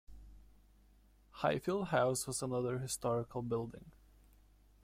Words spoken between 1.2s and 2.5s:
Highfield House was